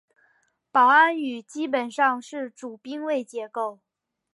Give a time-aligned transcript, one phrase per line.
[0.71, 3.81] 保安语基本上是主宾谓结构。